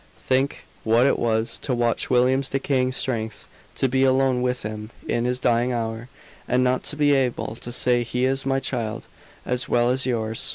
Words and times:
Think 0.17 0.63
what 0.83 1.05
it 1.05 1.19
was 1.19 1.59
to 1.59 1.75
watch 1.75 2.09
William's 2.09 2.49
decaying 2.49 2.91
strength; 2.93 3.47
to 3.75 3.87
be 3.87 4.03
alone 4.03 4.41
with 4.41 4.63
him 4.63 4.89
in 5.07 5.25
his 5.25 5.37
dying 5.37 5.71
hour, 5.71 6.09
and 6.47 6.63
not 6.63 6.83
to 6.85 6.95
be 6.95 7.13
able 7.13 7.55
to 7.57 7.71
say 7.71 8.01
he 8.01 8.25
is 8.25 8.43
my 8.43 8.59
child 8.59 9.07
as 9.45 9.69
well 9.69 9.91
as 9.91 10.07
yours! 10.07 10.49